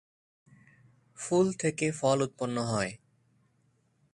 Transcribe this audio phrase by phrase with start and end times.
[1.17, 2.91] ফুল থেকে ফল উৎপন্ন হয়।